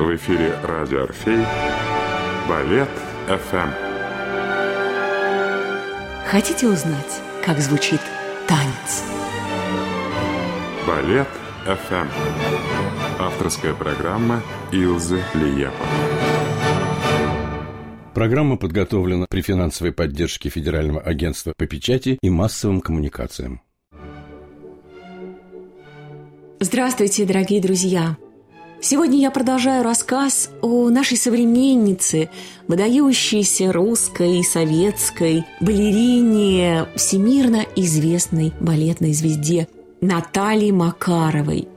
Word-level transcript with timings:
В 0.00 0.16
эфире 0.16 0.58
радио 0.62 1.02
«Орфей» 1.02 1.44
Балет 2.48 2.88
ФМ. 3.26 3.68
Хотите 6.26 6.68
узнать, 6.68 7.20
как 7.44 7.58
звучит 7.58 8.00
танец? 8.48 9.04
Балет 10.86 11.28
ФМ. 11.66 12.08
Авторская 13.18 13.74
программа 13.74 14.42
Илзы 14.72 15.22
Лиепа. 15.34 15.74
Программа 18.14 18.56
подготовлена 18.56 19.26
при 19.28 19.42
финансовой 19.42 19.92
поддержке 19.92 20.48
Федерального 20.48 21.02
агентства 21.02 21.52
по 21.54 21.66
печати 21.66 22.18
и 22.22 22.30
массовым 22.30 22.80
коммуникациям. 22.80 23.60
Здравствуйте, 26.58 27.26
дорогие 27.26 27.60
друзья! 27.60 28.16
Сегодня 28.82 29.18
я 29.18 29.30
продолжаю 29.30 29.84
рассказ 29.84 30.48
о 30.62 30.88
нашей 30.88 31.18
современнице, 31.18 32.30
выдающейся 32.66 33.72
русской 33.72 34.38
и 34.38 34.42
советской 34.42 35.44
балерине, 35.60 36.86
всемирно 36.96 37.66
известной 37.76 38.54
балетной 38.58 39.12
звезде 39.12 39.68
Натальи 40.00 40.70
Макаровой. 40.70 41.68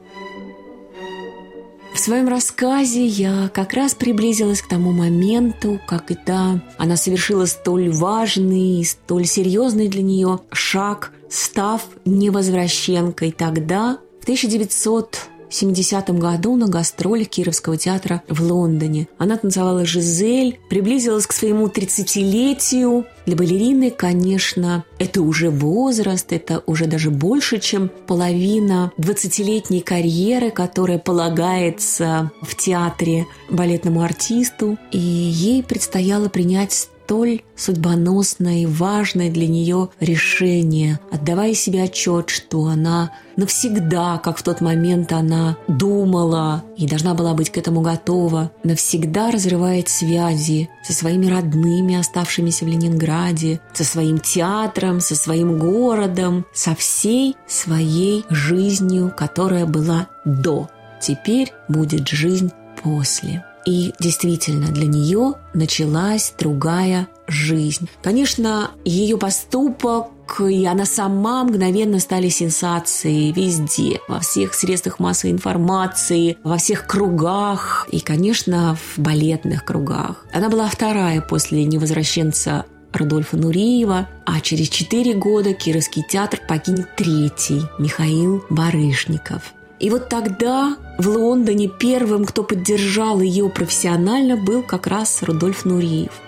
В 1.94 2.00
своем 2.00 2.30
рассказе 2.30 3.06
я 3.06 3.50
как 3.54 3.74
раз 3.74 3.96
приблизилась 3.96 4.62
к 4.62 4.70
тому 4.70 4.94
моменту, 4.94 5.82
когда 5.86 6.62
она 6.78 6.96
совершила 6.96 7.46
столь 7.46 7.92
важный 7.92 8.80
и 8.80 8.84
столь 8.86 9.26
серьезный 9.26 9.90
для 9.90 10.04
нее 10.04 10.40
шаг, 10.54 11.12
став 11.30 11.86
невозвращенкой 12.06 13.34
тогда, 13.34 14.00
в 14.22 14.24
1900 14.24 15.20
70 15.54 16.10
году 16.18 16.56
на 16.56 16.68
гастролях 16.68 17.30
Кировского 17.30 17.78
театра 17.78 18.24
в 18.28 18.42
Лондоне. 18.42 19.08
Она 19.18 19.38
танцевала 19.38 19.86
«Жизель», 19.86 20.60
приблизилась 20.70 21.28
к 21.28 21.34
своему 21.34 21.68
30-летию. 21.68 23.06
Для 23.26 23.36
балерины, 23.36 23.90
конечно, 23.90 24.84
это 25.00 25.22
уже 25.22 25.50
возраст, 25.50 26.34
это 26.34 26.64
уже 26.66 26.88
даже 26.88 27.10
больше, 27.10 27.60
чем 27.60 27.90
половина 28.08 28.92
20-летней 28.98 29.82
карьеры, 29.82 30.52
которая 30.52 30.98
полагается 30.98 32.32
в 32.42 32.56
театре 32.56 33.26
балетному 33.50 34.02
артисту. 34.02 34.78
И 34.92 35.00
ей 35.00 35.64
предстояло 35.64 36.30
принять 36.30 36.90
столь 37.04 37.42
судьбоносное 37.56 38.60
и 38.60 38.66
важное 38.66 39.30
для 39.30 39.48
нее 39.48 39.90
решение, 40.00 41.00
отдавая 41.12 41.54
себе 41.54 41.84
отчет, 41.84 42.30
что 42.30 42.66
она 42.66 43.12
навсегда, 43.36 44.20
как 44.20 44.38
в 44.38 44.44
тот 44.44 44.62
момент 44.62 45.12
она 45.12 45.58
думала 45.68 46.64
и 46.78 46.88
должна 46.88 47.14
была 47.14 47.34
быть 47.34 47.50
к 47.50 47.58
этому 47.58 47.82
готова, 47.82 48.52
навсегда 48.64 49.32
разрывает 49.32 49.90
связи 49.90 50.70
со 50.84 50.94
своими 50.94 51.28
родными, 51.28 51.96
оставшимися 51.96 52.66
в 52.66 52.70
Ленинграде, 52.70 53.60
со 53.74 53.84
своим 53.84 54.20
театром, 54.20 55.00
со 55.00 55.16
своим 55.16 55.60
городом, 55.60 56.46
со 56.54 56.76
всей 56.76 57.36
своей 57.48 58.24
жизнью, 58.30 59.14
которая 59.16 59.66
была 59.66 60.08
до. 60.26 60.70
Теперь 61.02 61.52
будет 61.68 62.08
жизнь 62.08 62.52
после. 62.82 63.44
И 63.66 63.94
действительно, 64.00 64.68
для 64.68 64.88
нее 64.88 65.36
началась 65.54 66.34
другая 66.38 67.08
жизнь. 67.28 67.90
Конечно, 68.02 68.72
ее 68.84 69.18
поступок 69.18 70.08
и 70.40 70.66
она 70.66 70.86
сама 70.86 71.44
мгновенно 71.44 72.00
стали 72.00 72.30
сенсацией 72.30 73.32
везде, 73.32 74.00
во 74.08 74.20
всех 74.20 74.54
средствах 74.54 75.00
массовой 75.00 75.32
информации, 75.32 76.38
во 76.44 76.58
всех 76.58 76.88
кругах 76.88 77.88
и, 77.92 78.00
конечно, 78.00 78.76
в 78.76 79.00
балетных 79.00 79.64
кругах. 79.64 80.26
Она 80.34 80.50
была 80.50 80.68
вторая 80.68 81.22
после 81.22 81.66
невозвращенца 81.66 82.66
Рудольфа 82.94 83.38
Нуриева, 83.38 84.08
а 84.26 84.40
через 84.40 84.70
четыре 84.70 85.14
года 85.14 85.54
Кировский 85.54 86.04
театр 86.08 86.40
покинет 86.48 86.96
третий 86.96 87.64
Михаил 87.80 88.44
Барышников. 88.50 89.54
И 89.84 89.90
вот 89.90 90.08
тогда 90.08 90.78
в 90.98 91.10
Лондоне 91.10 91.68
первым, 91.68 92.24
кто 92.24 92.46
поддержал 92.46 93.20
ее 93.20 93.50
профессионально, 93.50 94.38
был 94.38 94.64
как 94.64 94.88
раз 94.88 95.22
Рудольф 95.24 95.66
Нуриев. 95.66 96.22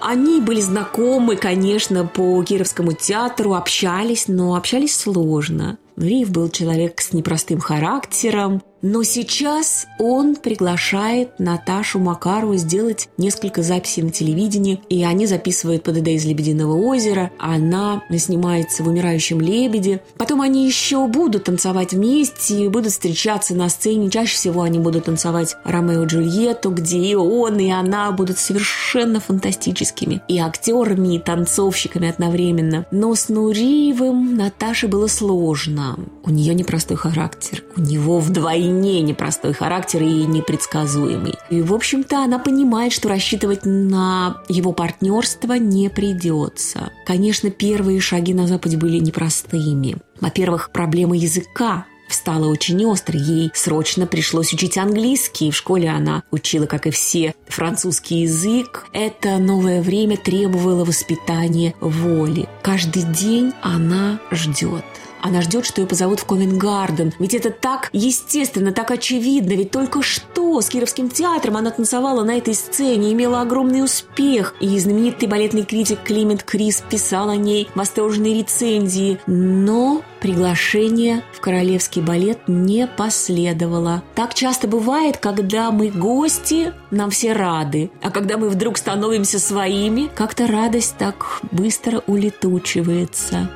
Они 0.00 0.40
были 0.40 0.62
знакомы, 0.62 1.36
конечно, 1.36 2.06
по 2.06 2.42
Кировскому 2.42 2.92
театру, 2.92 3.52
общались, 3.52 4.28
но 4.28 4.54
общались 4.54 4.96
сложно. 4.96 5.76
Нуриев 5.96 6.30
был 6.30 6.48
человек 6.48 7.02
с 7.02 7.12
непростым 7.12 7.60
характером, 7.60 8.62
но 8.82 9.02
сейчас 9.02 9.86
он 9.98 10.36
приглашает 10.36 11.38
Наташу 11.38 11.98
Макарову 11.98 12.56
сделать 12.56 13.08
несколько 13.16 13.62
записей 13.62 14.02
на 14.02 14.10
телевидении, 14.10 14.80
и 14.88 15.02
они 15.02 15.26
записывают 15.26 15.82
ПДД 15.82 16.08
из 16.08 16.24
«Лебединого 16.24 16.74
озера», 16.74 17.30
она 17.38 18.02
снимается 18.16 18.82
в 18.82 18.88
«Умирающем 18.88 19.40
лебеде». 19.40 20.02
Потом 20.18 20.40
они 20.40 20.66
еще 20.66 21.06
будут 21.06 21.44
танцевать 21.44 21.92
вместе, 21.92 22.68
будут 22.68 22.92
встречаться 22.92 23.54
на 23.54 23.68
сцене. 23.68 24.10
Чаще 24.10 24.34
всего 24.34 24.62
они 24.62 24.78
будут 24.78 25.06
танцевать 25.06 25.56
«Ромео 25.64 26.04
и 26.04 26.06
Джульетту», 26.06 26.70
где 26.70 26.98
и 26.98 27.14
он, 27.14 27.58
и 27.58 27.70
она 27.70 28.12
будут 28.12 28.38
совершенно 28.38 29.20
фантастическими. 29.20 30.22
И 30.28 30.38
актерами, 30.38 31.16
и 31.16 31.18
танцовщиками 31.18 32.08
одновременно. 32.08 32.86
Но 32.90 33.14
с 33.14 33.28
Нуриевым 33.28 34.36
Наташе 34.36 34.88
было 34.88 35.06
сложно. 35.06 35.98
У 36.24 36.30
нее 36.30 36.54
непростой 36.54 36.96
характер. 36.96 37.64
У 37.76 37.80
него 37.80 38.18
вдвойне 38.20 38.65
вдвойне 38.66 39.00
непростой 39.02 39.52
характер 39.52 40.02
и 40.02 40.26
непредсказуемый. 40.26 41.34
И, 41.50 41.62
в 41.62 41.72
общем-то, 41.72 42.22
она 42.22 42.38
понимает, 42.38 42.92
что 42.92 43.08
рассчитывать 43.08 43.64
на 43.64 44.42
его 44.48 44.72
партнерство 44.72 45.54
не 45.54 45.88
придется. 45.88 46.90
Конечно, 47.04 47.50
первые 47.50 48.00
шаги 48.00 48.34
на 48.34 48.46
Западе 48.46 48.76
были 48.76 48.98
непростыми. 48.98 49.96
Во-первых, 50.20 50.70
проблема 50.72 51.16
языка 51.16 51.86
встала 52.08 52.46
очень 52.46 52.84
остро. 52.84 53.18
Ей 53.18 53.50
срочно 53.54 54.06
пришлось 54.06 54.52
учить 54.52 54.78
английский. 54.78 55.50
В 55.50 55.56
школе 55.56 55.88
она 55.88 56.22
учила, 56.30 56.66
как 56.66 56.86
и 56.86 56.90
все, 56.90 57.34
французский 57.48 58.22
язык. 58.22 58.86
Это 58.92 59.38
новое 59.38 59.82
время 59.82 60.16
требовало 60.16 60.84
воспитания 60.84 61.74
воли. 61.80 62.48
Каждый 62.62 63.02
день 63.02 63.52
она 63.62 64.20
ждет. 64.30 64.84
Она 65.26 65.42
ждет, 65.42 65.66
что 65.66 65.80
ее 65.80 65.88
позовут 65.88 66.20
в 66.20 66.24
Ковенгарден. 66.24 67.12
Ведь 67.18 67.34
это 67.34 67.50
так 67.50 67.90
естественно, 67.92 68.70
так 68.70 68.92
очевидно. 68.92 69.54
Ведь 69.54 69.72
только 69.72 70.00
что 70.00 70.60
с 70.60 70.68
Кировским 70.68 71.10
театром 71.10 71.56
она 71.56 71.72
танцевала 71.72 72.22
на 72.22 72.38
этой 72.38 72.54
сцене, 72.54 73.12
имела 73.12 73.40
огромный 73.40 73.82
успех. 73.82 74.54
И 74.60 74.78
знаменитый 74.78 75.28
балетный 75.28 75.64
критик 75.64 76.04
Климент 76.04 76.44
Крис 76.44 76.80
писал 76.88 77.28
о 77.30 77.36
ней 77.36 77.68
восторженные 77.74 78.38
рецензии. 78.38 79.18
Но 79.26 80.02
приглашение 80.20 81.24
в 81.32 81.40
королевский 81.40 82.02
балет 82.02 82.38
не 82.46 82.86
последовало. 82.86 84.04
Так 84.14 84.32
часто 84.32 84.68
бывает, 84.68 85.16
когда 85.16 85.72
мы 85.72 85.88
гости, 85.90 86.72
нам 86.92 87.10
все 87.10 87.32
рады, 87.32 87.90
а 88.00 88.12
когда 88.12 88.36
мы 88.36 88.48
вдруг 88.48 88.78
становимся 88.78 89.40
своими, 89.40 90.08
как-то 90.14 90.46
радость 90.46 90.94
так 90.98 91.40
быстро 91.50 92.02
улетучивается. 92.06 93.50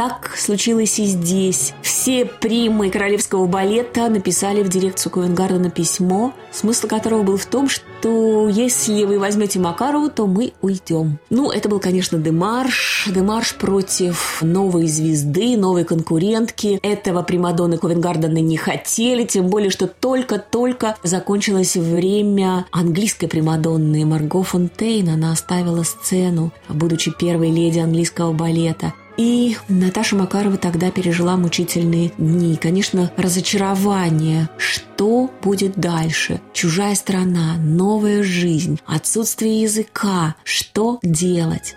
Так 0.00 0.34
случилось 0.34 0.98
и 0.98 1.04
здесь. 1.04 1.74
Все 1.82 2.24
примы 2.24 2.88
королевского 2.88 3.44
балета 3.44 4.08
написали 4.08 4.62
в 4.62 4.70
дирекцию 4.70 5.12
Ковенгардена 5.12 5.68
письмо, 5.68 6.32
смысл 6.50 6.86
которого 6.86 7.22
был 7.22 7.36
в 7.36 7.44
том, 7.44 7.68
что 7.68 8.48
если 8.48 9.04
вы 9.04 9.18
возьмете 9.18 9.58
Макарову, 9.58 10.08
то 10.08 10.26
мы 10.26 10.54
уйдем. 10.62 11.18
Ну, 11.28 11.50
это 11.50 11.68
был, 11.68 11.80
конечно, 11.80 12.16
демарш. 12.16 13.10
Демарш 13.14 13.56
против 13.56 14.38
новой 14.40 14.86
звезды, 14.86 15.58
новой 15.58 15.84
конкурентки. 15.84 16.80
Этого 16.82 17.20
Примадонны 17.22 17.76
Ковенгардена 17.76 18.38
не 18.38 18.56
хотели, 18.56 19.24
тем 19.24 19.48
более, 19.48 19.68
что 19.68 19.86
только-только 19.86 20.96
закончилось 21.02 21.76
время 21.76 22.64
английской 22.70 23.26
Примадонны 23.26 24.06
Марго 24.06 24.44
Фонтейн. 24.44 25.10
Она 25.10 25.32
оставила 25.32 25.82
сцену, 25.82 26.52
будучи 26.70 27.10
первой 27.10 27.50
леди 27.50 27.80
английского 27.80 28.32
балета. 28.32 28.94
И 29.20 29.54
Наташа 29.68 30.16
Макарова 30.16 30.56
тогда 30.56 30.90
пережила 30.90 31.36
мучительные 31.36 32.10
дни. 32.16 32.56
Конечно, 32.56 33.12
разочарование. 33.18 34.48
Что 34.56 35.30
будет 35.42 35.74
дальше? 35.76 36.40
Чужая 36.54 36.94
страна, 36.94 37.56
новая 37.58 38.22
жизнь, 38.22 38.80
отсутствие 38.86 39.60
языка. 39.60 40.36
Что 40.42 41.00
делать? 41.02 41.76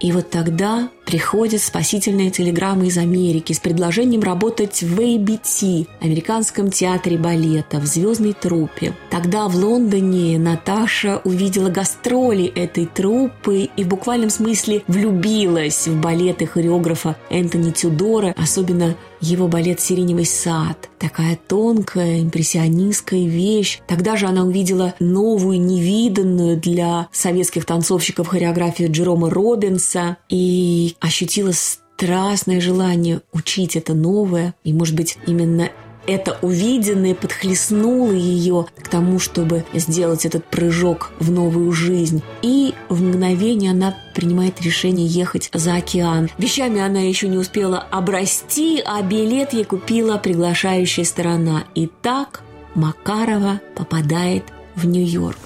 И 0.00 0.12
вот 0.12 0.30
тогда 0.30 0.88
приходит 1.04 1.60
спасительная 1.60 2.30
телеграмма 2.30 2.86
из 2.86 2.96
Америки 2.96 3.52
с 3.52 3.58
предложением 3.58 4.22
работать 4.22 4.82
в 4.82 4.98
ABT, 4.98 5.86
Американском 6.00 6.70
театре 6.70 7.18
балета, 7.18 7.78
в 7.78 7.86
звездной 7.86 8.32
труппе. 8.32 8.94
Тогда 9.10 9.46
в 9.48 9.56
Лондоне 9.56 10.38
Наташа 10.38 11.20
увидела 11.24 11.68
гастроли 11.68 12.46
этой 12.46 12.86
труппы 12.86 13.68
и 13.76 13.84
в 13.84 13.88
буквальном 13.88 14.30
смысле 14.30 14.82
влюбилась 14.86 15.86
в 15.86 16.00
балеты 16.00 16.46
хореографа 16.46 17.16
Энтони 17.28 17.70
Тюдора, 17.70 18.34
особенно 18.38 18.96
его 19.20 19.48
балет 19.48 19.80
«Сиреневый 19.80 20.26
сад». 20.26 20.88
Такая 20.98 21.38
тонкая, 21.48 22.20
импрессионистская 22.20 23.26
вещь. 23.26 23.80
Тогда 23.86 24.16
же 24.16 24.26
она 24.26 24.44
увидела 24.44 24.94
новую, 24.98 25.60
невиданную 25.60 26.56
для 26.56 27.08
советских 27.12 27.64
танцовщиков 27.64 28.28
хореографию 28.28 28.90
Джерома 28.90 29.30
Робинса 29.30 30.16
и 30.28 30.96
ощутила 31.00 31.52
страстное 31.52 32.60
желание 32.60 33.20
учить 33.32 33.76
это 33.76 33.94
новое. 33.94 34.54
И, 34.64 34.72
может 34.72 34.96
быть, 34.96 35.18
именно 35.26 35.70
это 36.10 36.38
увиденное 36.42 37.14
подхлестнуло 37.14 38.12
ее 38.12 38.66
к 38.82 38.88
тому, 38.88 39.18
чтобы 39.18 39.64
сделать 39.72 40.26
этот 40.26 40.44
прыжок 40.44 41.12
в 41.18 41.30
новую 41.30 41.72
жизнь. 41.72 42.22
И 42.42 42.74
в 42.88 43.02
мгновение 43.02 43.70
она 43.70 43.96
принимает 44.14 44.60
решение 44.60 45.06
ехать 45.06 45.50
за 45.52 45.76
океан. 45.76 46.28
Вещами 46.38 46.80
она 46.80 47.00
еще 47.00 47.28
не 47.28 47.38
успела 47.38 47.78
обрасти, 47.78 48.82
а 48.84 49.02
билет 49.02 49.52
ей 49.52 49.64
купила 49.64 50.18
приглашающая 50.18 51.04
сторона. 51.04 51.64
И 51.74 51.88
так 52.02 52.42
Макарова 52.74 53.60
попадает 53.76 54.44
в 54.74 54.86
Нью-Йорк. 54.86 55.38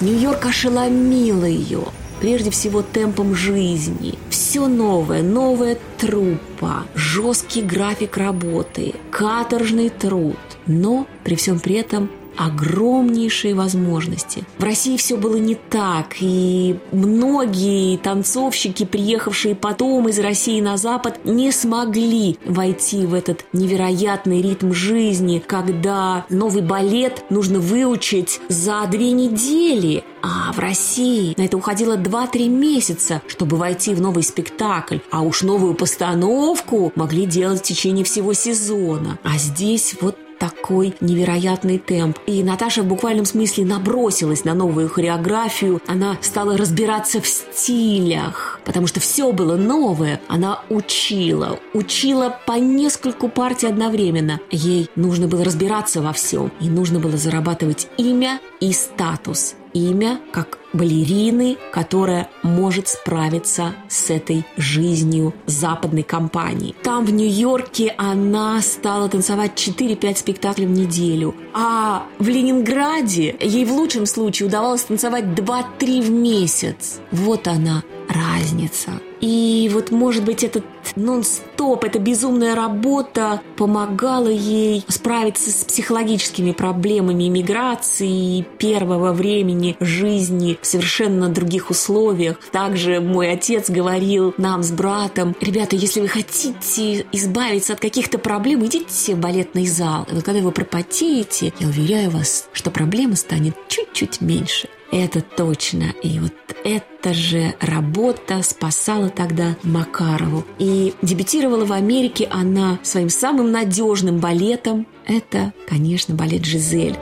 Нью-Йорк 0.00 0.46
ошеломила 0.46 1.44
ее 1.44 1.84
прежде 2.26 2.50
всего 2.50 2.82
темпом 2.82 3.36
жизни. 3.36 4.14
Все 4.30 4.66
новое, 4.66 5.22
новая 5.22 5.78
труппа, 5.96 6.82
жесткий 6.96 7.62
график 7.62 8.16
работы, 8.16 8.94
каторжный 9.12 9.90
труд. 9.90 10.36
Но 10.66 11.06
при 11.22 11.36
всем 11.36 11.60
при 11.60 11.76
этом 11.76 12.10
огромнейшие 12.36 13.54
возможности. 13.54 14.44
В 14.58 14.64
России 14.64 14.96
все 14.96 15.16
было 15.16 15.36
не 15.36 15.54
так, 15.54 16.16
и 16.20 16.78
многие 16.92 17.96
танцовщики, 17.96 18.84
приехавшие 18.84 19.54
потом 19.54 20.08
из 20.08 20.18
России 20.18 20.60
на 20.60 20.76
Запад, 20.76 21.24
не 21.24 21.52
смогли 21.52 22.38
войти 22.44 23.06
в 23.06 23.14
этот 23.14 23.44
невероятный 23.52 24.42
ритм 24.42 24.72
жизни, 24.72 25.42
когда 25.44 26.26
новый 26.30 26.62
балет 26.62 27.24
нужно 27.30 27.58
выучить 27.58 28.40
за 28.48 28.86
две 28.90 29.12
недели, 29.12 30.04
а 30.22 30.52
в 30.52 30.58
России 30.58 31.34
на 31.36 31.42
это 31.42 31.56
уходило 31.56 31.96
2-3 31.96 32.48
месяца, 32.48 33.22
чтобы 33.28 33.56
войти 33.56 33.94
в 33.94 34.00
новый 34.00 34.22
спектакль. 34.22 34.98
А 35.10 35.22
уж 35.22 35.42
новую 35.42 35.74
постановку 35.74 36.92
могли 36.96 37.26
делать 37.26 37.60
в 37.60 37.62
течение 37.62 38.04
всего 38.04 38.32
сезона. 38.32 39.18
А 39.22 39.38
здесь 39.38 39.94
вот 40.00 40.16
такой 40.38 40.94
невероятный 41.00 41.78
темп. 41.78 42.18
И 42.26 42.42
Наташа 42.42 42.82
в 42.82 42.86
буквальном 42.86 43.24
смысле 43.24 43.64
набросилась 43.64 44.44
на 44.44 44.54
новую 44.54 44.88
хореографию. 44.88 45.80
Она 45.86 46.16
стала 46.20 46.56
разбираться 46.56 47.20
в 47.20 47.26
стилях, 47.26 48.60
потому 48.64 48.86
что 48.86 49.00
все 49.00 49.32
было 49.32 49.56
новое. 49.56 50.20
Она 50.28 50.62
учила, 50.68 51.58
учила 51.74 52.38
по 52.46 52.52
нескольку 52.52 53.28
партий 53.28 53.66
одновременно. 53.66 54.40
Ей 54.50 54.88
нужно 54.96 55.28
было 55.28 55.44
разбираться 55.44 56.02
во 56.02 56.12
всем. 56.12 56.52
И 56.60 56.68
нужно 56.68 56.98
было 56.98 57.16
зарабатывать 57.16 57.88
имя 57.96 58.40
и 58.60 58.72
статус 58.72 59.54
имя 59.76 60.20
как 60.32 60.58
балерины, 60.72 61.56
которая 61.72 62.28
может 62.42 62.88
справиться 62.88 63.74
с 63.88 64.10
этой 64.10 64.44
жизнью 64.56 65.34
западной 65.46 66.02
компании. 66.02 66.74
Там, 66.82 67.04
в 67.04 67.12
Нью-Йорке, 67.12 67.94
она 67.96 68.60
стала 68.62 69.08
танцевать 69.08 69.52
4-5 69.54 70.16
спектаклей 70.16 70.66
в 70.66 70.70
неделю. 70.70 71.34
А 71.54 72.06
в 72.18 72.28
Ленинграде 72.28 73.36
ей 73.40 73.64
в 73.64 73.72
лучшем 73.72 74.06
случае 74.06 74.48
удавалось 74.48 74.82
танцевать 74.82 75.24
2-3 75.24 76.02
в 76.02 76.10
месяц. 76.10 77.00
Вот 77.10 77.48
она, 77.48 77.82
разница. 78.08 78.90
И 79.20 79.70
вот, 79.72 79.90
может 79.90 80.24
быть, 80.24 80.44
этот 80.44 80.64
нон-стоп, 80.94 81.84
эта 81.84 81.98
безумная 81.98 82.54
работа 82.54 83.40
помогала 83.56 84.28
ей 84.28 84.84
справиться 84.88 85.50
с 85.50 85.64
психологическими 85.64 86.52
проблемами 86.52 87.28
иммиграции 87.28 88.42
первого 88.58 89.12
времени 89.12 89.76
жизни 89.80 90.58
в 90.60 90.66
совершенно 90.66 91.28
других 91.28 91.70
условиях. 91.70 92.38
Также 92.52 93.00
мой 93.00 93.30
отец 93.30 93.70
говорил 93.70 94.34
нам 94.38 94.62
с 94.62 94.70
братом, 94.70 95.34
ребята, 95.40 95.76
если 95.76 96.00
вы 96.00 96.08
хотите 96.08 97.06
избавиться 97.12 97.72
от 97.72 97.80
каких-то 97.80 98.18
проблем, 98.18 98.64
идите 98.66 99.14
в 99.14 99.18
балетный 99.18 99.66
зал. 99.66 100.06
И 100.10 100.14
вот 100.14 100.24
когда 100.24 100.40
вы 100.40 100.52
пропотеете, 100.52 101.52
я 101.58 101.68
уверяю 101.68 102.10
вас, 102.10 102.48
что 102.52 102.70
проблема 102.70 103.16
станет 103.16 103.56
чуть-чуть 103.68 104.20
меньше. 104.20 104.68
Это 104.92 105.20
точно. 105.20 105.94
И 106.02 106.18
вот 106.18 106.32
эта 106.64 107.12
же 107.12 107.54
работа 107.60 108.42
спасала 108.42 109.08
тогда 109.08 109.56
Макарову. 109.62 110.44
И 110.58 110.94
дебютировала 111.02 111.64
в 111.64 111.72
Америке 111.72 112.28
она 112.30 112.78
своим 112.82 113.08
самым 113.08 113.50
надежным 113.50 114.18
балетом. 114.18 114.86
Это, 115.06 115.52
конечно, 115.68 116.14
балет 116.14 116.44
«Жизель». 116.44 116.96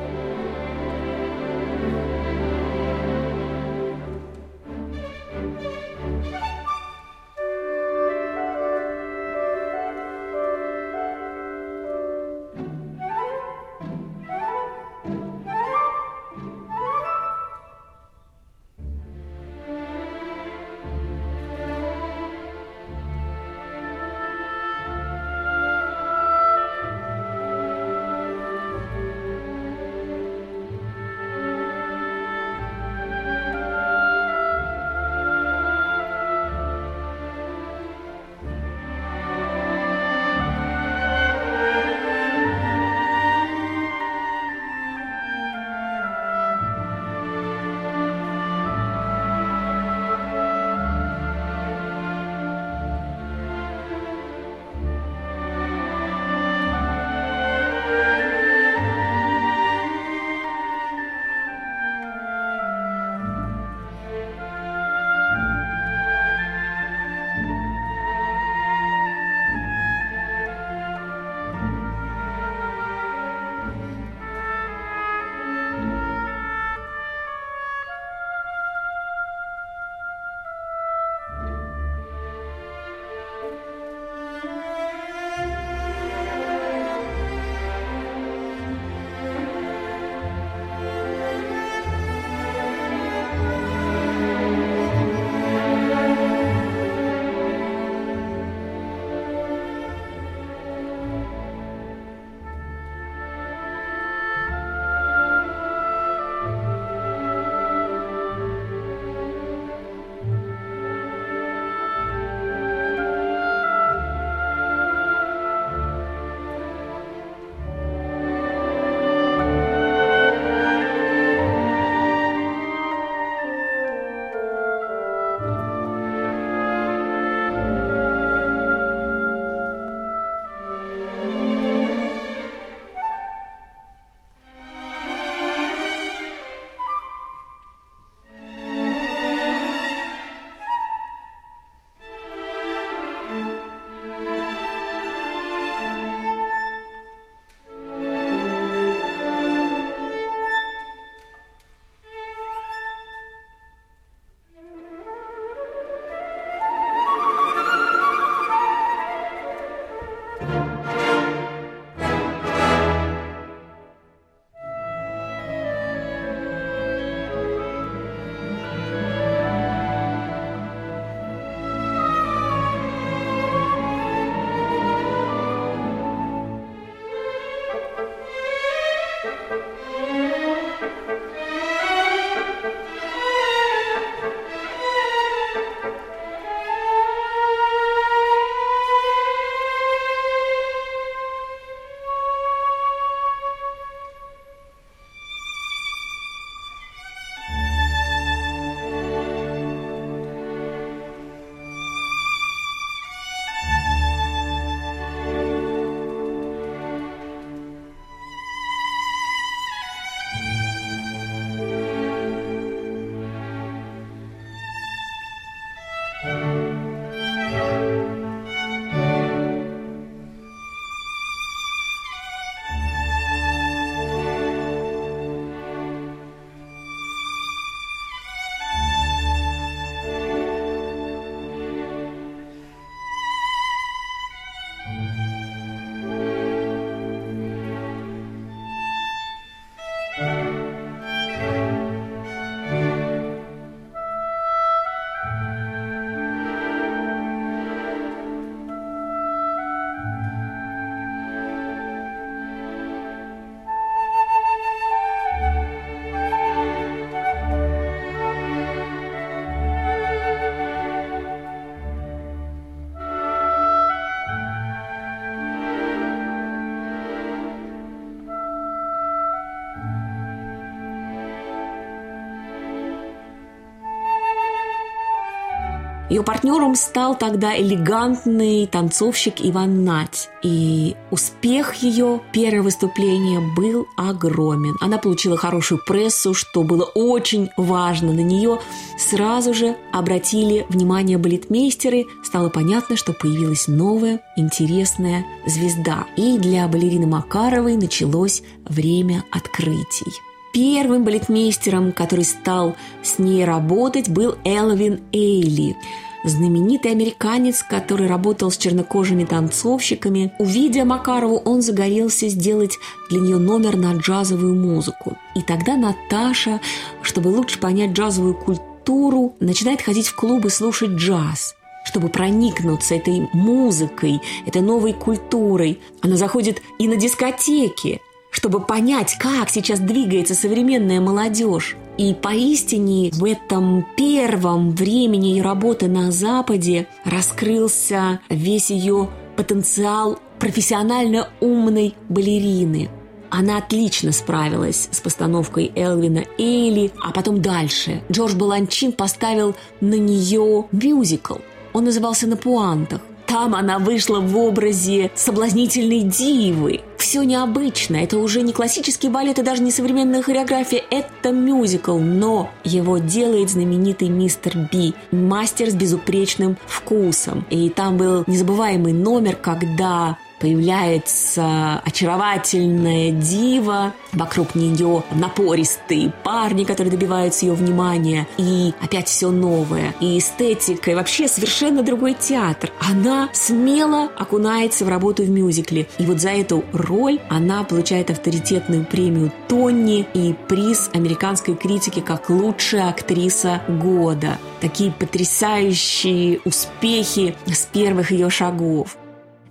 Ее 276.15 276.23
партнером 276.23 276.77
стал 276.77 277.19
тогда 277.19 277.59
элегантный 277.59 278.69
танцовщик 278.69 279.35
Иван 279.41 279.83
Нать. 279.83 280.31
И 280.44 280.94
успех 281.11 281.75
ее 281.83 282.21
первого 282.33 282.67
выступления 282.67 283.41
был 283.56 283.89
огромен. 283.97 284.77
Она 284.81 284.99
получила 284.99 285.37
хорошую 285.37 285.81
прессу, 285.85 286.33
что 286.33 286.63
было 286.63 286.85
очень 286.85 287.51
важно. 287.56 288.13
На 288.13 288.21
нее 288.21 288.61
сразу 288.97 289.53
же 289.55 289.75
обратили 289.93 290.65
внимание 290.69 291.19
балетмейстеры. 291.19 292.05
Стало 292.23 292.49
понятно, 292.49 292.97
что 292.97 293.13
появилась 293.13 293.67
новая 293.67 294.21
интересная 294.37 295.27
звезда. 295.47 296.06
И 296.17 296.39
для 296.39 296.69
балерины 296.69 297.09
Макаровой 297.09 297.77
началось 297.77 298.44
время 298.69 299.25
открытий. 299.33 300.13
Первым 300.55 301.03
балетмейстером, 301.05 301.93
который 301.93 302.25
стал 302.25 302.77
с 303.03 303.19
ней 303.19 303.44
работать, 303.44 304.08
был 304.08 304.37
Элвин 304.44 305.01
Эйли 305.13 305.77
знаменитый 306.25 306.93
американец, 306.93 307.63
который 307.63 308.06
работал 308.06 308.51
с 308.51 308.56
чернокожими 308.56 309.25
танцовщиками. 309.25 310.32
Увидя 310.39 310.84
Макарову, 310.84 311.37
он 311.37 311.61
загорелся 311.61 312.29
сделать 312.29 312.79
для 313.11 313.20
нее 313.20 313.37
номер 313.37 313.77
на 313.77 313.93
джазовую 313.94 314.55
музыку. 314.55 315.19
И 315.34 315.43
тогда 315.43 315.77
Наташа, 315.77 316.61
чтобы 317.03 317.29
лучше 317.29 317.61
понять 317.61 317.91
джазовую 317.91 318.34
культуру, 318.34 319.34
начинает 319.41 319.82
ходить 319.82 320.06
в 320.06 320.17
клубы 320.17 320.51
слушать 320.51 320.91
джаз 320.91 321.55
чтобы 321.87 322.08
проникнуться 322.08 322.94
этой 322.94 323.29
музыкой, 323.34 324.23
этой 324.46 324.63
новой 324.63 324.94
культурой. 324.94 325.82
Она 326.01 326.17
заходит 326.17 326.63
и 326.79 326.89
на 326.89 326.96
дискотеки, 326.96 328.01
чтобы 328.34 328.58
понять, 328.58 329.17
как 329.17 329.48
сейчас 329.48 329.79
двигается 329.79 330.34
современная 330.34 331.00
молодежь. 331.00 331.76
И 331.96 332.14
поистине 332.14 333.10
в 333.12 333.24
этом 333.24 333.86
первом 333.96 334.72
времени 334.72 335.29
ее 335.29 335.43
работы 335.43 335.86
на 335.86 336.10
Западе 336.10 336.88
раскрылся 337.05 338.19
весь 338.29 338.70
ее 338.70 339.08
потенциал 339.36 340.19
профессионально 340.41 341.29
умной 341.41 341.94
балерины. 342.08 342.91
Она 343.31 343.58
отлично 343.58 344.10
справилась 344.10 344.88
с 344.91 345.00
постановкой 345.00 345.70
Элвина 345.76 346.24
Эйли, 346.36 346.91
а 347.00 347.12
потом 347.12 347.41
дальше. 347.41 348.03
Джордж 348.10 348.34
Баланчин 348.34 348.91
поставил 348.91 349.55
на 349.81 349.94
нее 349.94 350.67
мюзикл. 350.72 351.36
Он 351.72 351.84
назывался 351.84 352.26
«На 352.26 352.36
пуантах». 352.36 353.00
Там 353.27 353.55
она 353.55 353.79
вышла 353.79 354.21
в 354.21 354.37
образе 354.37 355.11
соблазнительной 355.15 356.03
дивы. 356.03 356.81
Все 356.99 357.23
необычно. 357.23 357.97
Это 357.97 358.19
уже 358.19 358.43
не 358.43 358.53
классический 358.53 359.09
балет 359.09 359.39
и 359.39 359.43
даже 359.43 359.63
не 359.63 359.71
современная 359.71 360.23
хореография. 360.23 360.83
Это 360.91 361.33
мюзикл. 361.33 361.99
Но 361.99 362.51
его 362.65 362.99
делает 362.99 363.51
знаменитый 363.51 364.09
мистер 364.09 364.57
Би. 364.73 364.95
Мастер 365.11 365.71
с 365.71 365.75
безупречным 365.75 366.57
вкусом. 366.67 367.45
И 367.51 367.69
там 367.71 367.97
был 367.97 368.25
незабываемый 368.27 368.93
номер, 368.93 369.37
когда 369.37 370.17
появляется 370.44 371.81
очаровательная 371.86 373.13
дива, 373.13 373.94
вокруг 374.13 374.55
нее 374.55 375.03
напористые 375.13 376.13
парни, 376.22 376.65
которые 376.65 376.91
добиваются 376.91 377.46
ее 377.46 377.55
внимания, 377.55 378.29
и 378.36 378.74
опять 378.82 379.08
все 379.08 379.31
новое, 379.31 379.94
и 380.01 380.19
эстетика, 380.19 380.91
и 380.91 380.94
вообще 380.94 381.29
совершенно 381.29 381.82
другой 381.82 382.13
театр. 382.13 382.70
Она 382.79 383.31
смело 383.32 384.10
окунается 384.19 384.84
в 384.84 384.91
работу 384.91 385.22
в 385.22 385.31
мюзикле, 385.31 385.89
и 385.96 386.05
вот 386.05 386.20
за 386.20 386.29
эту 386.29 386.63
роль 386.74 387.20
она 387.31 387.65
получает 387.65 388.10
авторитетную 388.10 388.84
премию 388.84 389.32
Тонни 389.48 390.06
и 390.13 390.34
приз 390.46 390.91
американской 390.93 391.56
критики 391.56 392.01
как 392.01 392.29
лучшая 392.29 392.91
актриса 392.91 393.63
года. 393.67 394.36
Такие 394.60 394.93
потрясающие 394.93 396.41
успехи 396.44 397.34
с 397.46 397.65
первых 397.65 398.10
ее 398.10 398.29
шагов. 398.29 398.98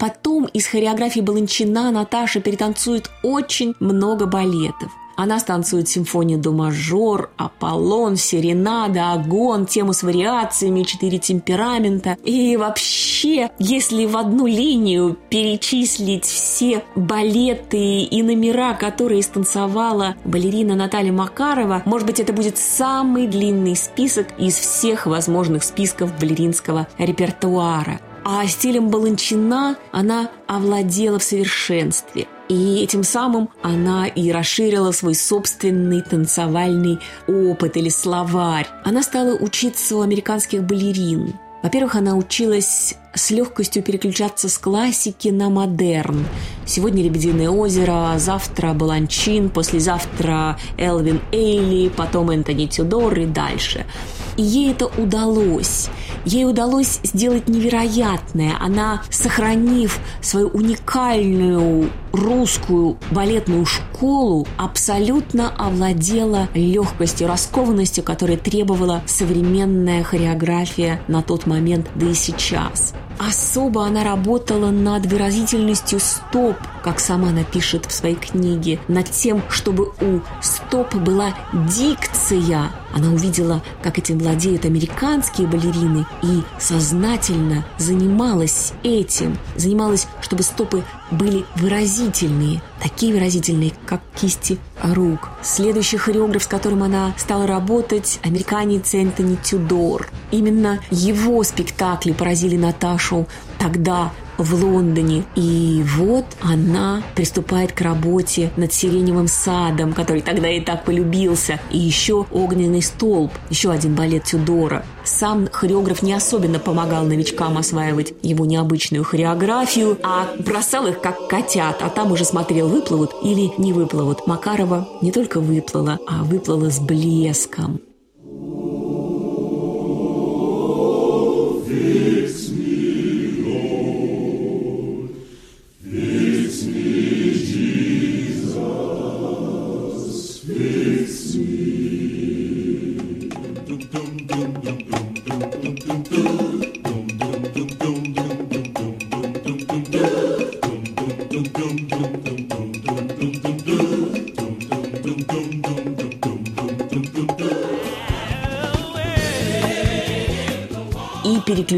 Потом 0.04 0.48
из 0.48 0.68
хореографии 0.68 1.22
Баланчина 1.22 1.90
Наташа 1.90 2.42
перетанцует 2.42 3.10
очень 3.24 3.74
много 3.80 4.26
балетов. 4.26 4.92
Она 5.16 5.40
станцует 5.40 5.88
симфонию 5.88 6.40
до 6.40 6.52
мажор, 6.52 7.30
Аполлон, 7.38 8.18
Серенада, 8.18 9.14
Агон, 9.14 9.66
тему 9.66 9.94
с 9.94 10.04
вариациями, 10.04 10.84
четыре 10.84 11.20
темперамента. 11.20 12.18
И 12.26 12.58
вообще, 12.58 13.52
если 13.60 14.06
в 14.06 14.18
одну 14.18 14.46
линию 14.46 15.18
перечислить 15.30 16.26
все 16.26 16.84
балеты 16.98 18.02
и 18.02 18.24
номера, 18.24 18.74
которые 18.74 19.24
станцевала 19.24 20.16
балерина 20.26 20.76
Наталья 20.76 21.14
Макарова, 21.14 21.82
может 21.86 22.08
быть, 22.08 22.20
это 22.20 22.34
будет 22.34 22.58
самый 22.58 23.28
длинный 23.28 23.78
список 23.78 24.38
из 24.38 24.56
всех 24.56 25.06
возможных 25.06 25.64
списков 25.64 26.12
балеринского 26.20 26.90
репертуара. 26.98 28.02
А 28.26 28.48
стилем 28.48 28.90
Баланчина 28.90 29.76
она 29.92 30.30
овладела 30.48 31.20
в 31.20 31.24
совершенстве. 31.24 32.28
И 32.48 32.82
этим 32.82 33.04
самым 33.04 33.50
она 33.62 34.08
и 34.08 34.32
расширила 34.32 34.92
свой 34.92 35.16
собственный 35.16 36.02
танцевальный 36.02 37.00
опыт 37.28 37.76
или 37.78 37.90
словарь. 37.90 38.68
Она 38.86 39.02
стала 39.02 39.36
учиться 39.36 39.98
у 39.98 40.02
американских 40.02 40.64
балерин. 40.64 41.34
Во-первых, 41.64 41.96
она 41.96 42.16
училась 42.16 42.96
с 43.14 43.32
легкостью 43.32 43.84
переключаться 43.84 44.50
с 44.50 44.58
классики 44.58 45.30
на 45.30 45.50
модерн. 45.50 46.26
Сегодня 46.66 47.04
«Лебединое 47.04 47.50
озеро», 47.50 48.16
завтра 48.18 48.74
«Баланчин», 48.74 49.50
послезавтра 49.50 50.58
Элвин 50.78 51.22
Эйли, 51.32 51.90
потом 51.90 52.32
Энтони 52.32 52.68
Тюдор 52.68 53.18
и 53.18 53.26
дальше– 53.26 53.86
и 54.38 54.44
ей 54.44 54.72
это 54.72 54.86
удалось. 54.86 55.90
Ей 56.26 56.46
удалось 56.46 57.00
сделать 57.04 57.50
невероятное. 57.50 58.56
Она, 58.60 59.02
сохранив 59.10 60.00
свою 60.22 60.48
уникальную 60.50 61.90
русскую 62.12 62.98
балетную 63.12 63.66
школу, 63.66 64.48
абсолютно 64.58 65.50
овладела 65.50 66.48
легкостью, 66.54 67.28
раскованностью, 67.28 68.04
которая 68.04 68.38
требовала 68.38 69.02
современная 69.06 70.04
хореография 70.04 71.02
на 71.08 71.22
тот 71.22 71.46
момент, 71.46 71.88
да 71.96 72.08
и 72.08 72.14
сейчас. 72.14 72.94
Особо 73.20 73.86
она 73.86 74.04
работала 74.04 74.72
над 74.72 75.06
выразительностью 75.06 76.00
стоп, 76.00 76.56
как 76.84 77.00
сама 77.00 77.32
напишет 77.32 77.86
в 77.86 77.92
своей 77.92 78.16
книге, 78.16 78.80
над 78.88 79.10
тем, 79.10 79.42
чтобы 79.50 79.92
у 80.02 80.20
стоп 80.42 80.94
была 80.96 81.34
дикция. 81.54 82.72
Она 82.94 83.12
увидела, 83.12 83.62
как 83.82 83.98
этим 83.98 84.20
владеют 84.20 84.66
американские 84.66 85.48
балерины 85.48 86.06
и 86.22 86.44
сознательно 86.60 87.66
занималась 87.78 88.74
этим. 88.84 89.38
Занималась, 89.56 90.08
чтобы 90.22 90.44
стопы 90.44 90.84
были 91.12 91.44
выразительные, 91.56 92.62
такие 92.82 93.14
выразительные, 93.14 93.74
как 93.86 94.02
кисти 94.16 94.60
рук. 94.82 95.30
Следующий 95.42 95.98
хореограф, 95.98 96.44
с 96.44 96.48
которым 96.48 96.84
она 96.84 97.14
стала 97.18 97.48
работать, 97.48 98.20
американец 98.24 98.94
Энтони 98.94 99.38
Тюдор. 99.44 100.10
Именно 100.32 100.80
его 100.92 101.44
спектакли 101.44 102.12
поразили 102.12 102.58
Наташу 102.58 103.28
тогда 103.58 104.12
в 104.38 104.54
Лондоне. 104.54 105.24
И 105.36 105.84
вот 105.96 106.26
она 106.42 107.02
приступает 107.16 107.72
к 107.72 107.82
работе 107.82 108.52
над 108.58 108.74
«Сиреневым 108.74 109.28
садом», 109.28 109.94
который 109.94 110.22
тогда 110.22 110.50
и 110.50 110.60
так 110.60 110.86
полюбился. 110.86 111.60
И 111.72 111.78
еще 111.78 112.26
«Огненный 112.32 112.82
столб», 112.82 113.32
еще 113.50 113.72
один 113.72 113.96
балет 113.96 114.26
Тюдора. 114.26 114.86
Сам 115.04 115.48
хореограф 115.52 116.02
не 116.02 116.14
особенно 116.14 116.60
помогал 116.60 117.06
новичкам 117.06 117.58
осваивать 117.58 118.14
его 118.22 118.46
необычную 118.46 119.04
хореографию, 119.04 119.98
а 120.04 120.30
бросал 120.40 120.88
их 120.88 121.02
как 121.02 121.28
котят, 121.28 121.82
а 121.82 121.90
там 121.90 122.12
уже 122.12 122.26
смотрел, 122.26 122.68
выплывут 122.70 123.12
или 123.24 123.52
не 123.58 123.74
выплывут. 123.74 124.26
Макарова 124.28 124.88
не 125.02 125.12
только 125.12 125.40
выплыла, 125.40 126.00
а 126.08 126.24
выплыла 126.24 126.70
с 126.70 126.80
блеском. 126.80 127.82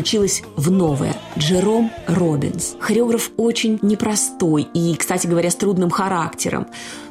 Переключилась 0.05 0.43
в 0.55 0.69
новое. 0.69 1.15
Джером 1.37 1.91
Робинс. 2.07 2.75
Хореограф 2.79 3.31
очень 3.37 3.79
непростой 3.81 4.67
и, 4.73 4.95
кстати 4.95 5.25
говоря, 5.25 5.49
с 5.49 5.55
трудным 5.55 5.89
характером. 5.89 6.67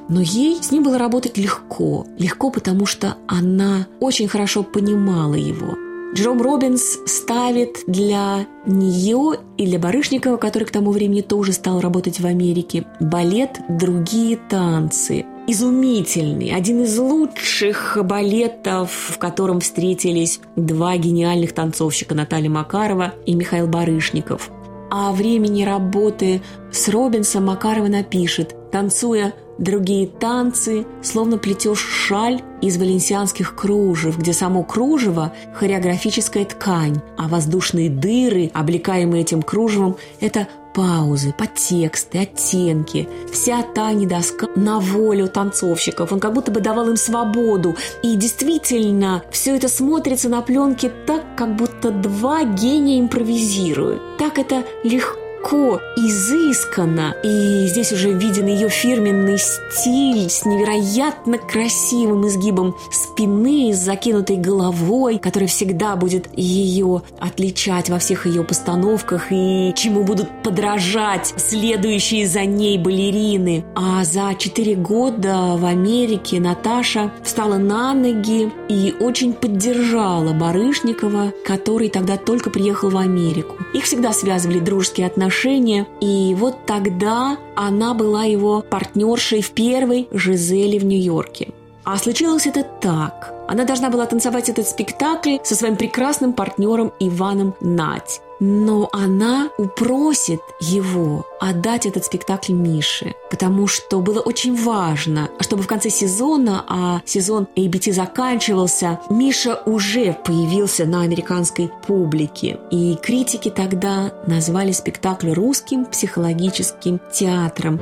Но 0.09 0.21
ей 0.21 0.63
с 0.63 0.71
ним 0.71 0.85
было 0.85 0.97
работать 0.97 1.37
легко. 1.37 2.07
Легко, 2.19 2.51
потому 2.51 2.87
что 2.87 3.17
она 3.27 3.87
очень 4.01 4.29
хорошо 4.29 4.63
понимала 4.63 5.35
его. 5.35 5.75
Джером 6.15 6.41
Робинс 6.41 6.99
ставит 7.07 7.79
для 7.89 8.47
нее 8.65 9.41
и 9.57 9.67
для 9.67 9.81
Барышникова, 9.81 10.37
который 10.37 10.65
к 10.65 10.71
тому 10.71 10.93
времени 10.93 11.23
тоже 11.23 11.53
стал 11.53 11.81
работать 11.81 12.21
в 12.21 12.27
Америке, 12.27 12.87
балет 13.01 13.61
«Другие 13.69 14.37
танцы». 14.37 15.27
Изумительный, 15.47 16.55
один 16.55 16.85
из 16.85 16.99
лучших 16.99 17.99
балетов, 18.03 18.91
в 19.11 19.19
котором 19.19 19.61
встретились 19.61 20.41
два 20.57 20.97
гениальных 20.97 21.53
танцовщика 21.53 22.15
Наталья 22.15 22.49
Макарова 22.49 23.13
и 23.27 23.35
Михаил 23.35 23.67
Барышников. 23.67 24.51
О 24.91 25.13
времени 25.13 25.63
работы 25.65 26.41
с 26.73 26.89
Робинсом 26.89 27.45
Макарова 27.45 27.89
напишет, 27.89 28.57
танцуя 28.73 29.35
другие 29.59 30.07
танцы, 30.07 30.87
словно 31.03 31.37
плетешь 31.37 31.79
шаль 31.79 32.41
из 32.63 32.79
валенсианских 32.79 33.55
кружев, 33.55 34.19
где 34.19 34.33
само 34.33 34.63
кружево– 34.63 35.35
хореографическая 35.55 36.47
ткань, 36.47 37.03
а 37.19 37.29
воздушные 37.29 37.91
дыры, 37.91 38.51
облекаемые 38.55 39.23
этим 39.23 39.43
кружевом– 39.43 39.97
это 40.21 40.49
паузы, 40.75 41.33
подтексты, 41.33 42.19
оттенки. 42.19 43.09
Вся 43.33 43.63
та 43.63 43.93
недоска 43.93 44.49
на 44.57 44.81
волю 44.81 45.29
танцовщиков. 45.29 46.13
Он 46.13 46.21
как 46.21 46.35
будто 46.35 46.51
бы 46.51 46.61
давал 46.61 46.89
им 46.91 46.97
свободу. 46.97 47.77
И 48.03 48.17
действительно, 48.17 49.23
все 49.31 49.57
это 49.57 49.69
смотрится 49.69 50.29
на 50.29 50.43
пленке 50.43 50.91
так, 51.07 51.23
как 51.37 51.57
будто 51.57 51.91
два 51.91 52.45
гения 52.45 53.01
импровизируют. 53.01 54.03
Так 54.19 54.39
это 54.39 54.65
легко 54.83 55.24
легко, 55.45 55.81
изысканно. 55.97 57.15
И 57.23 57.67
здесь 57.67 57.93
уже 57.93 58.13
виден 58.13 58.47
ее 58.47 58.69
фирменный 58.69 59.39
стиль 59.39 60.29
с 60.29 60.45
невероятно 60.45 61.39
красивым 61.39 62.27
изгибом 62.27 62.75
спины, 62.91 63.73
с 63.75 63.79
закинутой 63.79 64.37
головой, 64.37 65.19
который 65.19 65.49
всегда 65.49 65.97
будет 65.97 66.29
ее 66.37 67.03
отличать 67.19 67.91
во 67.91 67.99
всех 67.99 68.27
ее 68.27 68.43
постановках 68.45 69.27
и 69.31 69.73
чему 69.77 70.05
будут 70.05 70.29
подражать 70.43 71.35
следующие 71.37 72.27
за 72.27 72.45
ней 72.45 72.79
балерины. 72.79 73.65
А 73.75 74.05
за 74.05 74.35
четыре 74.39 74.75
года 74.75 75.57
в 75.57 75.65
Америке 75.65 76.41
Наташа 76.41 77.13
встала 77.23 77.59
на 77.59 77.95
ноги 77.95 78.51
и 78.69 78.95
очень 79.01 79.33
поддержала 79.33 80.33
Барышникова, 80.33 81.33
который 81.45 81.89
тогда 81.89 82.17
только 82.17 82.51
приехал 82.51 82.91
в 82.91 82.97
Америку. 82.97 83.57
Их 83.73 83.85
всегда 83.85 84.13
связывали 84.13 84.59
дружеские 84.59 85.07
отношения 85.07 85.34
отношения. 85.35 85.87
И 86.01 86.35
вот 86.39 86.67
тогда 86.67 87.37
она 87.57 87.95
была 87.95 88.25
его 88.25 88.63
партнершей 88.63 89.43
в 89.43 89.51
первой 89.51 90.09
Жизели 90.13 90.79
в 90.79 90.85
Нью-Йорке. 90.85 91.49
А 91.85 91.99
случилось 91.99 92.47
это 92.47 92.63
так. 92.81 93.35
Она 93.49 93.65
должна 93.65 93.91
была 93.91 94.07
танцевать 94.07 94.49
этот 94.49 94.67
спектакль 94.67 95.37
со 95.43 95.55
своим 95.55 95.77
прекрасным 95.77 96.33
партнером 96.33 96.93
Иваном 97.01 97.55
Нать. 97.61 98.21
Но 98.47 98.91
она 98.93 99.49
упросит 99.57 100.41
его 100.61 101.25
отдать 101.41 101.87
этот 101.87 102.05
спектакль 102.05 102.53
Мише, 102.53 103.15
потому 103.31 103.67
что 103.67 104.01
было 104.01 104.21
очень 104.21 104.55
важно, 104.55 105.31
чтобы 105.41 105.63
в 105.63 105.67
конце 105.67 105.89
сезона, 105.89 106.63
а 106.69 107.01
сезон 107.07 107.49
ABT 107.57 107.95
заканчивался, 107.95 109.01
Миша 109.09 109.63
уже 109.65 110.13
появился 110.27 110.85
на 110.85 111.01
американской 111.01 111.71
публике. 111.87 112.59
И 112.71 112.97
критики 113.03 113.49
тогда 113.49 114.13
назвали 114.27 114.73
спектакль 114.73 115.31
русским 115.31 115.87
психологическим 115.87 117.01
театром. 117.15 117.81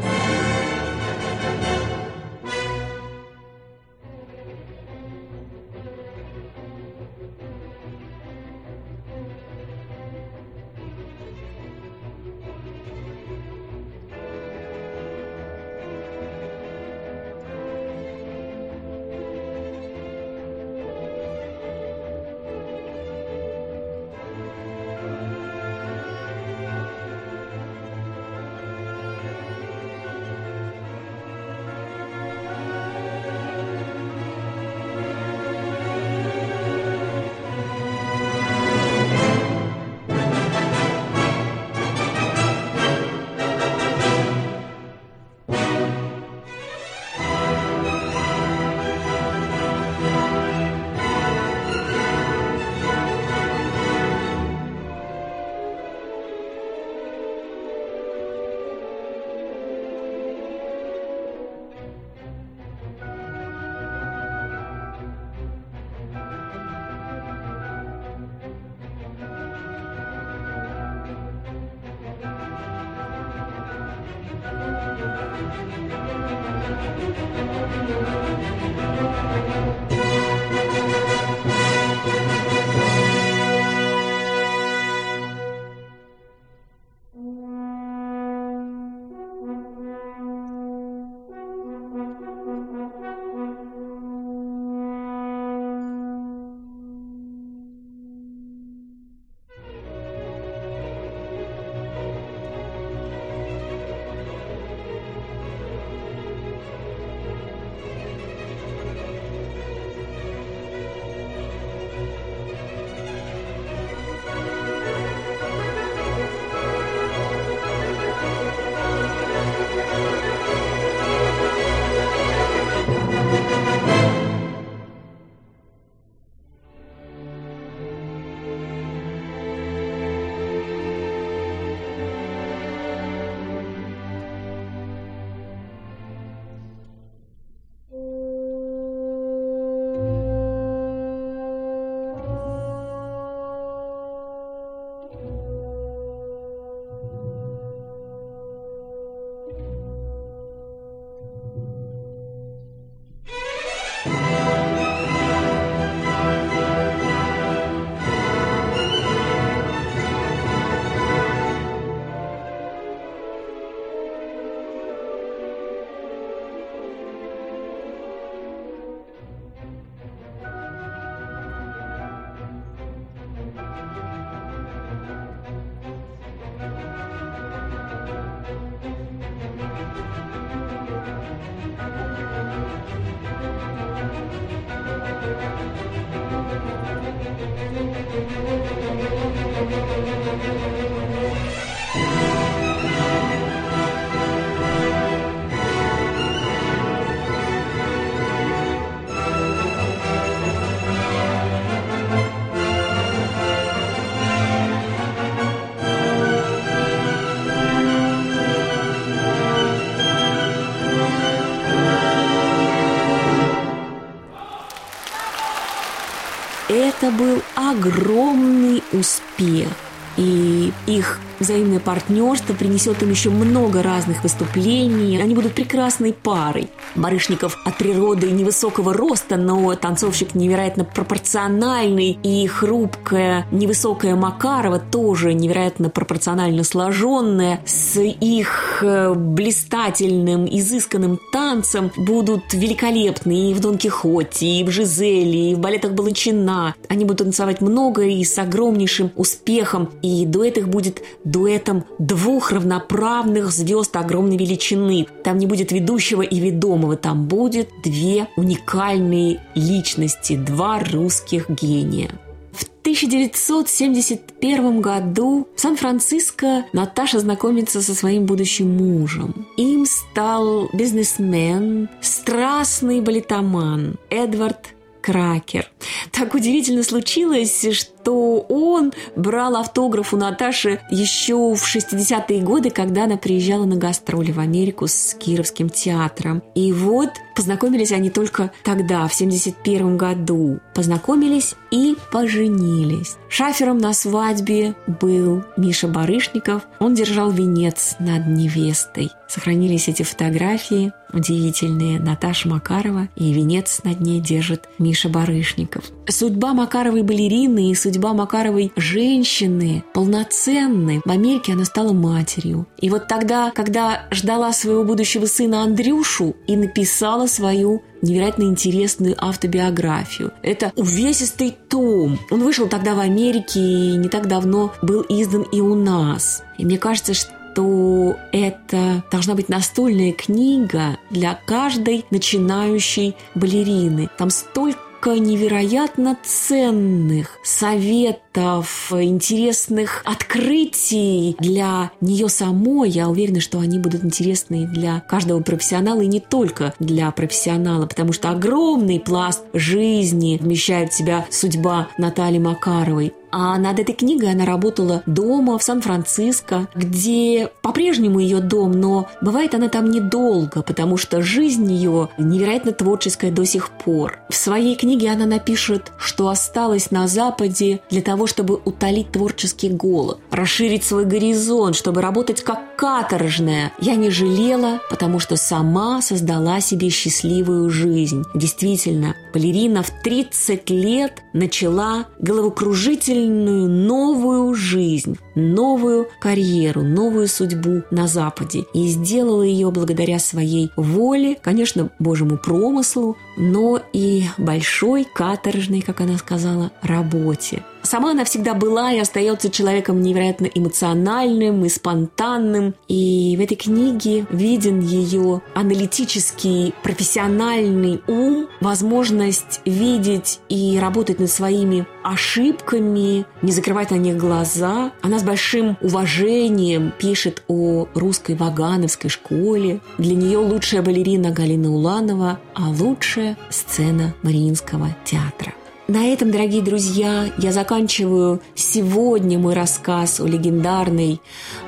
Это 217.03 217.11
был 217.11 217.43
огромный 217.73 218.83
успех. 218.93 219.69
И 220.17 220.73
их 220.87 221.19
взаимное 221.43 221.81
партнерство 221.81 222.55
принесет 222.55 223.03
им 223.03 223.11
еще 223.11 223.31
много 223.31 223.83
разных 223.83 224.23
выступлений. 224.23 225.21
Они 225.21 225.35
будут 225.35 225.53
прекрасной 225.53 226.13
парой. 226.13 226.69
Барышников 226.95 227.59
от 227.65 227.77
природы 227.77 228.31
невысокого 228.31 228.93
роста, 228.95 229.37
но 229.37 229.75
танцовщик 229.75 230.35
невероятно 230.35 230.85
пропорциональный. 230.85 232.19
И 232.23 232.47
хрупкая, 232.47 233.47
невысокая 233.51 234.17
Макарова 234.17 234.79
тоже 234.79 235.35
невероятно 235.35 235.91
пропорционально 235.91 236.65
сложенная. 236.65 237.61
С 237.67 238.01
их 238.01 238.79
э, 238.83 239.15
блистательным, 239.15 240.47
изысканным 240.47 241.19
танцем 241.33 241.91
будут 241.97 242.53
великолепны 242.53 243.51
и 243.51 243.55
в 243.55 243.61
Дон 243.61 243.79
Кихоте, 243.79 244.47
и 244.47 244.65
в 244.65 244.71
Жизели, 244.71 245.51
и 245.51 245.55
в 245.55 245.59
балетах 245.59 245.93
Баланчина. 245.93 246.75
Они 246.89 247.05
будут 247.05 247.19
танцевать 247.19 247.61
много 247.61 248.03
и 248.03 248.25
с 248.25 248.39
огромнейшим 248.39 249.13
успехом. 249.17 249.91
И 250.03 250.25
дуэт 250.27 250.59
их 250.59 250.69
будет 250.69 251.03
дуэтом 251.33 251.85
двух 251.99 252.53
равноправных 252.53 253.51
звезд 253.51 253.97
огромной 253.97 254.37
величины. 254.37 255.09
Там 255.25 255.39
не 255.39 255.47
будет 255.47 255.73
ведущего 255.73 256.23
и 256.23 256.39
ведомого, 256.39 256.97
там 256.97 257.27
будет 257.27 257.71
две 257.83 258.29
уникальные 258.37 259.41
личности, 259.55 260.37
два 260.37 260.79
русских 260.79 261.51
гения. 261.51 262.11
В 262.53 262.65
1971 262.83 264.81
году 264.81 265.49
в 265.57 265.61
Сан-Франциско 265.61 266.67
Наташа 266.73 267.19
знакомится 267.21 267.81
со 267.81 267.95
своим 267.95 268.27
будущим 268.27 268.77
мужем. 268.77 269.47
Им 269.57 269.87
стал 269.87 270.69
бизнесмен, 270.73 271.89
страстный 272.03 273.01
балетоман 273.01 273.97
Эдвард 274.11 274.75
Кракер. 275.01 275.71
Так 276.13 276.35
удивительно 276.35 276.83
случилось, 276.83 277.67
что 277.73 278.02
он 278.11 278.93
брал 279.17 279.57
автограф 279.57 280.13
у 280.15 280.17
Наташи 280.17 280.81
еще 280.91 281.55
в 281.55 281.63
60-е 281.63 282.43
годы, 282.43 282.71
когда 282.71 283.05
она 283.05 283.17
приезжала 283.17 283.65
на 283.65 283.77
гастроли 283.77 284.33
в 284.33 284.41
Америку 284.41 284.87
с 284.89 285.15
Кировским 285.15 285.69
театром. 285.69 286.43
И 286.55 286.73
вот 286.73 287.11
познакомились 287.37 287.93
они 287.93 288.11
только 288.11 288.51
тогда, 288.65 289.07
в 289.07 289.15
71 289.15 289.97
году. 289.97 290.61
Познакомились 290.75 291.55
и 291.71 291.97
поженились. 292.11 293.17
Шафером 293.29 293.79
на 293.79 293.93
свадьбе 293.93 294.75
был 295.01 295.43
Миша 295.57 295.89
Барышников. 295.89 296.63
Он 296.79 296.95
держал 296.95 297.31
венец 297.31 297.97
над 297.99 298.27
невестой. 298.27 299.11
Сохранились 299.29 299.89
эти 299.89 300.03
фотографии 300.03 300.93
удивительные. 301.13 302.01
Наташа 302.01 302.49
Макарова 302.49 303.09
и 303.17 303.33
венец 303.33 303.81
над 303.85 304.01
ней 304.01 304.21
держит 304.21 304.69
Миша 304.79 305.09
Барышников. 305.09 305.85
Судьба 306.09 306.53
Макаровой 306.53 307.03
балерины 307.03 307.71
и 307.71 307.75
судьба 307.75 307.92
Макаровой 308.01 308.73
женщины 308.77 309.85
полноценны. 309.95 311.01
В 311.05 311.11
Америке 311.11 311.53
она 311.53 311.65
стала 311.65 311.93
матерью. 311.93 312.67
И 312.79 312.91
вот 312.91 313.09
тогда, 313.09 313.51
когда 313.51 314.07
ждала 314.11 314.53
своего 314.53 314.85
будущего 314.85 315.27
сына 315.27 315.63
Андрюшу 315.63 316.35
и 316.47 316.57
написала 316.57 317.27
свою 317.27 317.83
невероятно 318.03 318.43
интересную 318.45 319.15
автобиографию. 319.19 320.33
Это 320.43 320.73
увесистый 320.77 321.57
том. 321.69 322.19
Он 322.31 322.43
вышел 322.43 322.69
тогда 322.69 322.95
в 322.95 322.99
Америке 322.99 323.61
и 323.61 323.97
не 323.97 324.09
так 324.09 324.27
давно 324.27 324.73
был 324.83 325.05
издан 325.09 325.43
и 325.43 325.61
у 325.61 325.75
нас. 325.75 326.43
И 326.59 326.65
мне 326.65 326.79
кажется, 326.79 327.15
что 327.15 327.31
то 327.55 328.17
это 328.33 329.05
должна 329.11 329.35
быть 329.35 329.49
настольная 329.49 330.13
книга 330.13 330.99
для 331.11 331.35
каждой 331.35 332.05
начинающей 332.11 333.15
балерины. 333.35 334.09
Там 334.17 334.31
столько 334.31 334.81
невероятно 335.11 336.17
ценных 336.23 337.39
советов, 337.43 338.22
интересных 338.39 340.03
открытий 340.05 341.37
для 341.39 341.91
нее 342.01 342.29
самой. 342.29 342.91
Я 342.91 343.09
уверена, 343.09 343.41
что 343.41 343.59
они 343.59 343.79
будут 343.79 344.05
интересны 344.05 344.67
для 344.67 345.01
каждого 345.01 345.41
профессионала 345.43 346.01
и 346.01 346.07
не 346.07 346.21
только 346.21 346.75
для 346.79 347.11
профессионала, 347.11 347.87
потому 347.87 348.13
что 348.13 348.31
огромный 348.31 349.01
пласт 349.01 349.43
жизни 349.53 350.39
вмещает 350.41 350.93
в 350.93 350.97
себя 350.97 351.27
судьба 351.31 351.89
Натальи 351.99 352.39
Макаровой. 352.39 353.13
А 353.35 353.57
над 353.57 353.81
этой 353.81 353.95
книгой 353.95 354.31
она 354.33 354.45
работала 354.45 355.03
дома 355.07 355.57
в 355.57 355.63
Сан-Франциско, 355.63 356.69
где 356.75 357.51
по-прежнему 357.63 358.19
ее 358.19 358.41
дом, 358.41 358.73
но 358.73 359.09
бывает 359.23 359.55
она 359.55 359.71
там 359.71 359.91
недолго, 359.91 360.63
потому 360.63 360.99
что 360.99 361.23
жизнь 361.23 361.73
ее 361.73 362.11
невероятно 362.19 362.73
творческая 362.73 363.31
до 363.31 363.47
сих 363.47 363.71
пор. 363.71 364.19
В 364.29 364.35
своей 364.35 364.77
книге 364.77 365.11
она 365.11 365.25
напишет, 365.25 365.93
что 365.97 366.29
осталась 366.29 366.91
на 366.91 367.09
Западе 367.09 367.81
для 367.89 368.03
того, 368.03 368.22
чтобы 368.27 368.61
утолить 368.65 369.13
творческий 369.13 369.69
голод, 369.69 370.19
расширить 370.31 370.85
свой 370.85 371.05
горизонт, 371.05 371.77
чтобы 371.77 372.01
работать 372.01 372.43
как 372.43 372.77
каторжная. 372.77 373.73
Я 373.81 373.95
не 373.97 374.11
жалела, 374.11 374.81
потому 374.91 375.19
что 375.21 375.37
сама 375.37 376.03
создала 376.03 376.61
себе 376.61 376.91
счастливую 376.91 377.71
жизнь. 377.71 378.25
Действительно, 378.35 379.15
балерина 379.33 379.83
в 379.83 379.91
30 380.03 380.71
лет 380.71 381.23
начала 381.33 382.07
головокружительно 382.19 383.23
удивительную 383.23 383.69
новую 383.69 384.55
жизнь, 384.55 384.92
новую 385.35 386.09
карьеру, 386.21 386.83
новую 386.83 387.29
судьбу 387.29 387.83
на 387.91 388.07
Западе. 388.07 388.65
И 388.75 388.89
сделала 388.89 389.43
ее 389.43 389.71
благодаря 389.71 390.19
своей 390.19 390.71
воле, 390.77 391.37
конечно, 391.41 391.91
Божьему 391.99 392.39
промыслу, 392.39 393.17
но 393.37 393.81
и 393.93 394.25
большой 394.39 395.05
каторжной, 395.05 395.81
как 395.81 396.01
она 396.01 396.19
сказала, 396.19 396.73
работе. 396.83 397.63
Сама 397.83 398.13
она 398.13 398.25
всегда 398.25 398.55
была 398.55 398.93
и 398.93 398.99
остается 398.99 399.51
человеком 399.51 400.01
невероятно 400.03 400.47
эмоциональным 400.47 401.65
и 401.65 401.69
спонтанным. 401.69 402.75
И 402.89 403.37
в 403.37 403.43
этой 403.43 403.57
книге 403.57 404.25
виден 404.31 404.81
ее 404.81 405.43
аналитический, 405.55 406.75
профессиональный 406.83 408.01
ум, 408.07 408.49
возможность 408.61 409.61
видеть 409.65 410.41
и 410.49 410.79
работать 410.81 411.19
над 411.19 411.31
своими 411.31 411.87
ошибками, 412.05 413.27
не 413.43 413.53
закрывать 413.53 413.91
на 413.91 413.97
них 413.97 414.17
глаза. 414.17 414.82
Она 415.01 415.19
с 415.19 415.23
большим 415.23 415.77
уважением 415.81 416.93
пишет 416.99 417.43
о 417.49 417.87
русской 417.95 418.35
вагановской 418.35 419.11
школе. 419.11 419.81
Для 419.99 420.15
нее 420.15 420.39
лучшая 420.39 420.83
балерина 420.83 421.31
Галина 421.31 421.71
Уланова, 421.71 422.41
а 422.55 422.69
лучшая 422.71 423.37
сцена 423.51 424.15
Мариинского 424.23 424.89
театра. 425.05 425.55
На 425.89 426.07
этом, 426.07 426.31
дорогие 426.31 426.63
друзья, 426.63 427.33
я 427.39 427.51
заканчиваю 427.51 428.41
сегодня 428.55 429.37
мой 429.37 429.55
рассказ 429.55 430.21
о 430.21 430.27
легендарной 430.27 431.21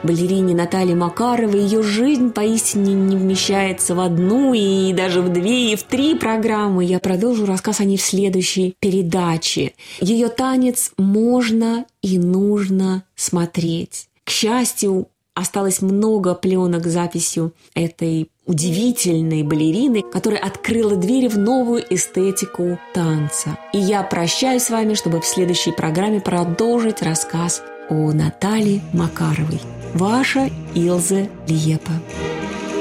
балерине 0.04 0.54
Наталье 0.54 0.94
Макаровой. 0.94 1.62
Ее 1.62 1.82
жизнь 1.82 2.30
поистине 2.30 2.94
не 2.94 3.16
вмещается 3.16 3.96
в 3.96 4.00
одну 4.00 4.54
и 4.54 4.92
даже 4.92 5.20
в 5.20 5.32
две 5.32 5.72
и 5.72 5.76
в 5.76 5.82
три 5.82 6.14
программы. 6.14 6.84
Я 6.84 7.00
продолжу 7.00 7.44
рассказ 7.44 7.80
о 7.80 7.84
ней 7.84 7.96
в 7.96 8.02
следующей 8.02 8.76
передаче. 8.78 9.72
Ее 10.00 10.28
танец 10.28 10.92
можно 10.96 11.84
и 12.00 12.16
нужно 12.18 13.02
смотреть. 13.16 14.08
К 14.22 14.30
счастью, 14.30 15.08
осталось 15.34 15.82
много 15.82 16.34
пленок 16.36 16.86
с 16.86 16.92
записью 16.92 17.52
этой 17.74 18.30
удивительной 18.46 19.42
балерины, 19.42 20.02
которая 20.02 20.40
открыла 20.40 20.96
двери 20.96 21.28
в 21.28 21.38
новую 21.38 21.82
эстетику 21.88 22.78
танца. 22.92 23.58
И 23.72 23.78
я 23.78 24.02
прощаюсь 24.02 24.64
с 24.64 24.70
вами, 24.70 24.94
чтобы 24.94 25.20
в 25.20 25.26
следующей 25.26 25.72
программе 25.72 26.20
продолжить 26.20 27.02
рассказ 27.02 27.62
о 27.88 28.12
Наталье 28.12 28.82
Макаровой. 28.92 29.60
Ваша 29.94 30.50
Илза 30.74 31.28
Лиепа. 31.46 31.92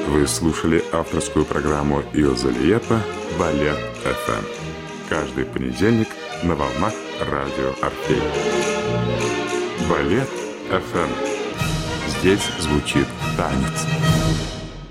Вы 0.08 0.28
слушали 0.28 0.84
авторскую 0.92 1.46
программу 1.46 2.04
Илза 2.14 2.50
Лиепа 2.50 3.02
«Балет 3.40 3.78
ФМ». 4.04 4.46
Каждый 5.10 5.46
понедельник 5.46 6.08
на 6.44 6.56
волнах 6.56 6.94
радио 7.20 7.70
Орфей. 7.82 8.22
Балет 9.90 10.30
ФМ. 10.70 12.20
Здесь 12.20 12.42
звучит 12.60 13.08
танец. 13.38 14.13